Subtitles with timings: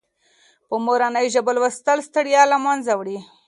[0.67, 3.19] په مورنۍ ژبه لوستل ستړیا له منځه وړي.